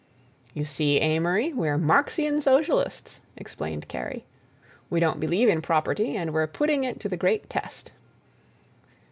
"You 0.55 0.65
see, 0.65 0.97
Amory, 0.99 1.53
we're 1.53 1.77
Marxian 1.77 2.41
Socialists," 2.41 3.21
explained 3.37 3.87
Kerry. 3.87 4.25
"We 4.89 4.99
don't 4.99 5.19
believe 5.19 5.47
in 5.47 5.61
property 5.61 6.17
and 6.17 6.33
we're 6.33 6.47
putting 6.47 6.83
it 6.83 6.99
to 7.01 7.07
the 7.07 7.17
great 7.17 7.47
test." 7.51 7.91